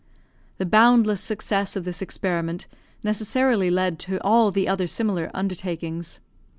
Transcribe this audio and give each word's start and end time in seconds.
The 0.57 0.65
boundless 0.65 1.21
success 1.21 1.75
of 1.75 1.85
this 1.85 2.01
experiment 2.01 2.65
necessarily 3.03 3.69
led 3.69 3.99
to 3.99 4.19
all 4.23 4.49
the 4.49 4.67
other 4.67 4.87
similar 4.87 5.29
undertakings. 5.31 6.19